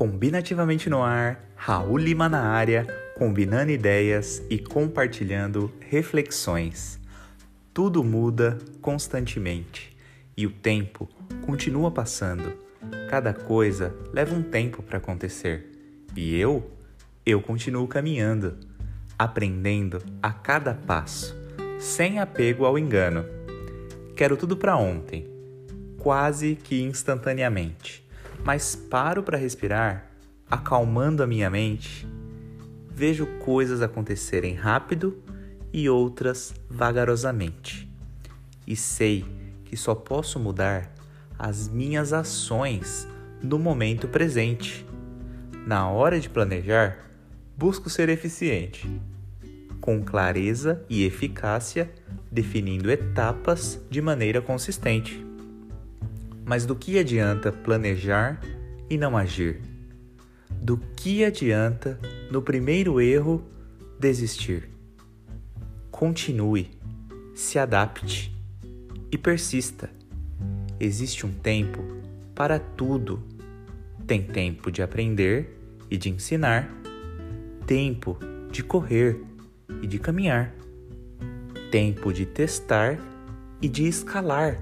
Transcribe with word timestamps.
Combinativamente 0.00 0.88
no 0.88 1.02
ar, 1.02 1.44
Raul 1.54 1.98
Lima 1.98 2.26
na 2.26 2.40
área, 2.40 2.86
combinando 3.18 3.70
ideias 3.70 4.42
e 4.48 4.58
compartilhando 4.58 5.70
reflexões. 5.78 6.98
Tudo 7.74 8.02
muda 8.02 8.56
constantemente 8.80 9.94
e 10.34 10.46
o 10.46 10.50
tempo 10.50 11.06
continua 11.42 11.90
passando. 11.90 12.54
Cada 13.10 13.34
coisa 13.34 13.94
leva 14.10 14.34
um 14.34 14.42
tempo 14.42 14.82
para 14.82 14.96
acontecer. 14.96 15.70
E 16.16 16.34
eu, 16.34 16.70
eu 17.26 17.42
continuo 17.42 17.86
caminhando, 17.86 18.56
aprendendo 19.18 20.02
a 20.22 20.32
cada 20.32 20.72
passo, 20.72 21.36
sem 21.78 22.18
apego 22.18 22.64
ao 22.64 22.78
engano. 22.78 23.26
Quero 24.16 24.34
tudo 24.38 24.56
para 24.56 24.78
ontem, 24.78 25.28
quase 25.98 26.54
que 26.54 26.80
instantaneamente 26.80 28.08
mas 28.44 28.74
paro 28.74 29.22
para 29.22 29.38
respirar, 29.38 30.10
acalmando 30.50 31.22
a 31.22 31.26
minha 31.26 31.48
mente, 31.50 32.06
vejo 32.90 33.26
coisas 33.38 33.82
acontecerem 33.82 34.54
rápido 34.54 35.22
e 35.72 35.88
outras 35.88 36.54
vagarosamente. 36.68 37.90
E 38.66 38.76
sei 38.76 39.24
que 39.64 39.76
só 39.76 39.94
posso 39.94 40.38
mudar 40.38 40.92
as 41.38 41.68
minhas 41.68 42.12
ações 42.12 43.06
no 43.42 43.58
momento 43.58 44.08
presente. 44.08 44.84
Na 45.66 45.88
hora 45.88 46.20
de 46.20 46.28
planejar, 46.28 47.10
busco 47.56 47.88
ser 47.88 48.08
eficiente, 48.08 48.88
com 49.80 50.02
clareza 50.02 50.84
e 50.88 51.04
eficácia, 51.04 51.90
definindo 52.30 52.90
etapas 52.90 53.80
de 53.90 54.02
maneira 54.02 54.40
consistente. 54.40 55.29
Mas 56.44 56.66
do 56.66 56.74
que 56.74 56.98
adianta 56.98 57.52
planejar 57.52 58.40
e 58.88 58.96
não 58.96 59.16
agir? 59.16 59.60
Do 60.50 60.76
que 60.96 61.24
adianta, 61.24 61.98
no 62.30 62.42
primeiro 62.42 63.00
erro, 63.00 63.44
desistir? 63.98 64.68
Continue, 65.90 66.70
se 67.34 67.58
adapte 67.58 68.34
e 69.10 69.18
persista. 69.18 69.90
Existe 70.78 71.26
um 71.26 71.32
tempo 71.32 71.82
para 72.34 72.58
tudo. 72.58 73.22
Tem 74.06 74.22
tempo 74.22 74.70
de 74.70 74.82
aprender 74.82 75.56
e 75.90 75.96
de 75.96 76.10
ensinar, 76.10 76.70
tempo 77.66 78.18
de 78.50 78.62
correr 78.62 79.20
e 79.82 79.86
de 79.86 79.98
caminhar, 79.98 80.52
tempo 81.70 82.12
de 82.12 82.26
testar 82.26 82.98
e 83.62 83.68
de 83.68 83.86
escalar, 83.86 84.60